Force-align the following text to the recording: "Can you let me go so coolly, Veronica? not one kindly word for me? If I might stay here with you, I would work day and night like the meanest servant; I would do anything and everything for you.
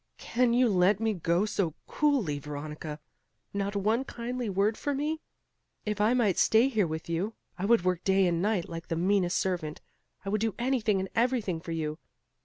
"Can 0.17 0.51
you 0.51 0.67
let 0.67 0.99
me 0.99 1.13
go 1.13 1.45
so 1.45 1.75
coolly, 1.85 2.39
Veronica? 2.39 2.99
not 3.53 3.75
one 3.75 4.03
kindly 4.03 4.49
word 4.49 4.75
for 4.75 4.95
me? 4.95 5.21
If 5.85 6.01
I 6.01 6.15
might 6.15 6.39
stay 6.39 6.69
here 6.69 6.87
with 6.87 7.07
you, 7.07 7.35
I 7.59 7.65
would 7.65 7.83
work 7.85 8.03
day 8.03 8.25
and 8.25 8.41
night 8.41 8.67
like 8.67 8.87
the 8.87 8.95
meanest 8.95 9.37
servant; 9.37 9.79
I 10.25 10.29
would 10.29 10.41
do 10.41 10.55
anything 10.57 10.99
and 10.99 11.07
everything 11.13 11.61
for 11.61 11.71
you. 11.71 11.99